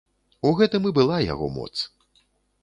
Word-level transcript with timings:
У 0.51 0.53
гэтым 0.59 0.87
і 0.91 0.93
была 0.99 1.19
яго 1.33 1.51
моц. 1.59 1.71